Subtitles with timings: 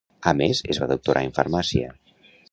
[0.29, 1.91] A més, es va doctorar en Farmàcia.